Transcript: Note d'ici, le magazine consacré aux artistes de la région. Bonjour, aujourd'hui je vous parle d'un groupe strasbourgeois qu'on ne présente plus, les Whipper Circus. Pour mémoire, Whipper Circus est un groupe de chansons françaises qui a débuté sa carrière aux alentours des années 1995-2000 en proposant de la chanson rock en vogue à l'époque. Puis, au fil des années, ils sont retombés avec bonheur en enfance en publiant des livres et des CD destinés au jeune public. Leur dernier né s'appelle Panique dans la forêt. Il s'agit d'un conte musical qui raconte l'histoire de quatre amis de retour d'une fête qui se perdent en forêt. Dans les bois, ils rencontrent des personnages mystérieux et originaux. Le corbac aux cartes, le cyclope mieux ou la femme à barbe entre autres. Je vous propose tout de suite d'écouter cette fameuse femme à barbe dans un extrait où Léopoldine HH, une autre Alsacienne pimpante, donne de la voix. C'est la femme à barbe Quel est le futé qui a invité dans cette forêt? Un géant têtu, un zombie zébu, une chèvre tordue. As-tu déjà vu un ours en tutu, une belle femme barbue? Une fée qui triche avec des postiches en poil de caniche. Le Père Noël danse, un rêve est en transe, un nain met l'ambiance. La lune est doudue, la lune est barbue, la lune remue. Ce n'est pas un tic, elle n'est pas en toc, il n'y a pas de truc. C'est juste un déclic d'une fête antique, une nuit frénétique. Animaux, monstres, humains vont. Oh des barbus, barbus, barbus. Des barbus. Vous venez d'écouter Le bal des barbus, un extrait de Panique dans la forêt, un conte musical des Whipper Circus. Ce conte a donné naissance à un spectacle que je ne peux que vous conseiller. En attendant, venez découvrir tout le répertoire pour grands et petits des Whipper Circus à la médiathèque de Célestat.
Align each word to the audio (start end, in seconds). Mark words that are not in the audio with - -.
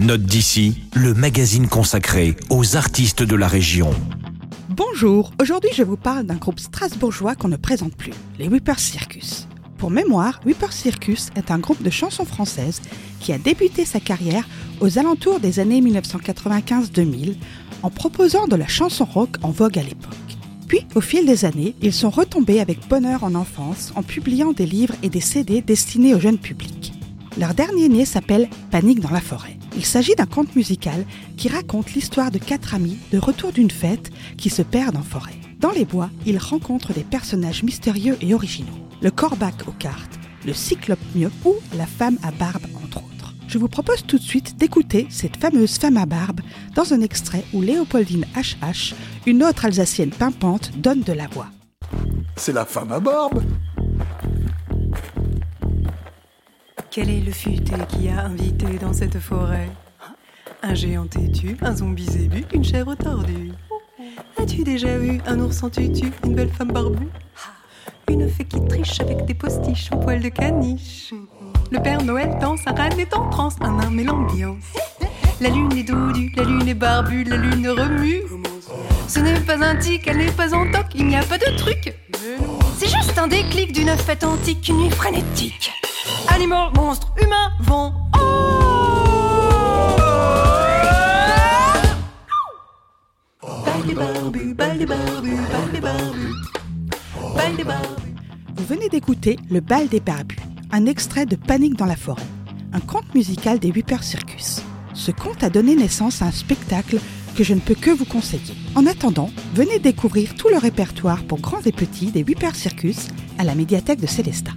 Note 0.00 0.22
d'ici, 0.22 0.80
le 0.94 1.12
magazine 1.12 1.68
consacré 1.68 2.34
aux 2.48 2.74
artistes 2.74 3.22
de 3.22 3.36
la 3.36 3.46
région. 3.46 3.90
Bonjour, 4.70 5.30
aujourd'hui 5.38 5.68
je 5.74 5.82
vous 5.82 5.98
parle 5.98 6.24
d'un 6.24 6.36
groupe 6.36 6.58
strasbourgeois 6.58 7.34
qu'on 7.34 7.48
ne 7.48 7.58
présente 7.58 7.94
plus, 7.94 8.14
les 8.38 8.48
Whipper 8.48 8.78
Circus. 8.78 9.46
Pour 9.76 9.90
mémoire, 9.90 10.40
Whipper 10.46 10.70
Circus 10.72 11.28
est 11.36 11.50
un 11.50 11.58
groupe 11.58 11.82
de 11.82 11.90
chansons 11.90 12.24
françaises 12.24 12.80
qui 13.20 13.34
a 13.34 13.38
débuté 13.38 13.84
sa 13.84 14.00
carrière 14.00 14.48
aux 14.80 14.98
alentours 14.98 15.38
des 15.38 15.60
années 15.60 15.82
1995-2000 15.82 17.34
en 17.82 17.90
proposant 17.90 18.46
de 18.46 18.56
la 18.56 18.68
chanson 18.68 19.04
rock 19.04 19.36
en 19.42 19.50
vogue 19.50 19.78
à 19.78 19.82
l'époque. 19.82 20.14
Puis, 20.66 20.86
au 20.94 21.02
fil 21.02 21.26
des 21.26 21.44
années, 21.44 21.76
ils 21.82 21.92
sont 21.92 22.08
retombés 22.08 22.60
avec 22.60 22.88
bonheur 22.88 23.22
en 23.22 23.34
enfance 23.34 23.92
en 23.96 24.02
publiant 24.02 24.52
des 24.52 24.66
livres 24.66 24.94
et 25.02 25.10
des 25.10 25.20
CD 25.20 25.60
destinés 25.60 26.14
au 26.14 26.20
jeune 26.20 26.38
public. 26.38 26.94
Leur 27.38 27.52
dernier 27.52 27.90
né 27.90 28.06
s'appelle 28.06 28.48
Panique 28.70 29.00
dans 29.00 29.10
la 29.10 29.20
forêt. 29.20 29.59
Il 29.76 29.84
s'agit 29.84 30.14
d'un 30.14 30.26
conte 30.26 30.56
musical 30.56 31.04
qui 31.36 31.48
raconte 31.48 31.92
l'histoire 31.94 32.30
de 32.30 32.38
quatre 32.38 32.74
amis 32.74 32.98
de 33.12 33.18
retour 33.18 33.52
d'une 33.52 33.70
fête 33.70 34.10
qui 34.36 34.50
se 34.50 34.62
perdent 34.62 34.96
en 34.96 35.02
forêt. 35.02 35.34
Dans 35.58 35.70
les 35.70 35.84
bois, 35.84 36.10
ils 36.26 36.38
rencontrent 36.38 36.92
des 36.92 37.04
personnages 37.04 37.62
mystérieux 37.62 38.16
et 38.20 38.34
originaux. 38.34 38.88
Le 39.02 39.10
corbac 39.10 39.68
aux 39.68 39.72
cartes, 39.72 40.18
le 40.46 40.52
cyclope 40.52 40.98
mieux 41.14 41.30
ou 41.44 41.54
la 41.76 41.86
femme 41.86 42.18
à 42.22 42.30
barbe 42.30 42.64
entre 42.82 42.98
autres. 42.98 43.34
Je 43.46 43.58
vous 43.58 43.68
propose 43.68 44.04
tout 44.06 44.18
de 44.18 44.22
suite 44.22 44.56
d'écouter 44.56 45.06
cette 45.10 45.36
fameuse 45.36 45.76
femme 45.76 45.96
à 45.96 46.06
barbe 46.06 46.40
dans 46.74 46.92
un 46.92 47.00
extrait 47.00 47.44
où 47.52 47.60
Léopoldine 47.60 48.26
HH, 48.34 48.94
une 49.26 49.42
autre 49.42 49.64
Alsacienne 49.64 50.10
pimpante, 50.10 50.70
donne 50.78 51.02
de 51.02 51.12
la 51.12 51.26
voix. 51.28 51.48
C'est 52.36 52.52
la 52.52 52.64
femme 52.64 52.92
à 52.92 53.00
barbe 53.00 53.42
Quel 56.92 57.08
est 57.08 57.20
le 57.20 57.30
futé 57.30 57.74
qui 57.88 58.08
a 58.08 58.24
invité 58.24 58.66
dans 58.80 58.92
cette 58.92 59.20
forêt? 59.20 59.68
Un 60.60 60.74
géant 60.74 61.06
têtu, 61.06 61.56
un 61.62 61.76
zombie 61.76 62.04
zébu, 62.04 62.44
une 62.52 62.64
chèvre 62.64 62.96
tordue. 62.96 63.52
As-tu 64.36 64.64
déjà 64.64 64.98
vu 64.98 65.20
un 65.24 65.38
ours 65.38 65.62
en 65.62 65.70
tutu, 65.70 66.10
une 66.24 66.34
belle 66.34 66.50
femme 66.50 66.72
barbue? 66.72 67.06
Une 68.08 68.28
fée 68.28 68.44
qui 68.44 68.64
triche 68.66 68.98
avec 68.98 69.24
des 69.24 69.34
postiches 69.34 69.92
en 69.92 69.98
poil 69.98 70.20
de 70.20 70.30
caniche. 70.30 71.14
Le 71.70 71.80
Père 71.80 72.02
Noël 72.02 72.36
danse, 72.40 72.62
un 72.66 72.74
rêve 72.74 72.98
est 72.98 73.14
en 73.14 73.30
transe, 73.30 73.54
un 73.60 73.70
nain 73.70 73.90
met 73.90 74.02
l'ambiance. 74.02 74.64
La 75.40 75.50
lune 75.50 75.72
est 75.76 75.84
doudue, 75.84 76.32
la 76.36 76.42
lune 76.42 76.66
est 76.66 76.74
barbue, 76.74 77.22
la 77.22 77.36
lune 77.36 77.68
remue. 77.68 78.22
Ce 79.06 79.20
n'est 79.20 79.38
pas 79.38 79.64
un 79.64 79.76
tic, 79.76 80.08
elle 80.08 80.18
n'est 80.18 80.32
pas 80.32 80.52
en 80.54 80.68
toc, 80.72 80.86
il 80.96 81.06
n'y 81.06 81.16
a 81.16 81.22
pas 81.22 81.38
de 81.38 81.56
truc. 81.56 81.94
C'est 82.76 82.88
juste 82.88 83.16
un 83.16 83.28
déclic 83.28 83.70
d'une 83.70 83.96
fête 83.96 84.24
antique, 84.24 84.68
une 84.68 84.78
nuit 84.78 84.90
frénétique. 84.90 85.70
Animaux, 86.28 86.70
monstres, 86.74 87.12
humains 87.22 87.52
vont. 87.60 87.92
Oh 93.42 93.82
des 93.86 93.94
barbus, 93.94 94.54
barbus, 94.54 94.86
barbus. 94.86 95.36
Des 97.56 97.64
barbus. 97.64 98.14
Vous 98.56 98.64
venez 98.64 98.88
d'écouter 98.88 99.38
Le 99.50 99.60
bal 99.60 99.88
des 99.88 100.00
barbus, 100.00 100.38
un 100.70 100.86
extrait 100.86 101.26
de 101.26 101.36
Panique 101.36 101.76
dans 101.76 101.84
la 101.84 101.96
forêt, 101.96 102.22
un 102.72 102.80
conte 102.80 103.14
musical 103.14 103.58
des 103.58 103.70
Whipper 103.70 104.02
Circus. 104.02 104.62
Ce 104.94 105.10
conte 105.10 105.42
a 105.42 105.50
donné 105.50 105.76
naissance 105.76 106.22
à 106.22 106.26
un 106.26 106.32
spectacle 106.32 106.98
que 107.36 107.44
je 107.44 107.52
ne 107.52 107.60
peux 107.60 107.74
que 107.74 107.90
vous 107.90 108.06
conseiller. 108.06 108.54
En 108.74 108.86
attendant, 108.86 109.30
venez 109.54 109.78
découvrir 109.78 110.34
tout 110.34 110.48
le 110.48 110.56
répertoire 110.56 111.24
pour 111.24 111.40
grands 111.40 111.60
et 111.66 111.72
petits 111.72 112.10
des 112.10 112.22
Whipper 112.22 112.54
Circus 112.54 113.08
à 113.38 113.44
la 113.44 113.54
médiathèque 113.54 114.00
de 114.00 114.06
Célestat. 114.06 114.52